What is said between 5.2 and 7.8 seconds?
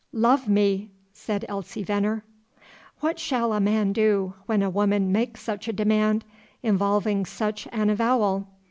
such a demand, involving such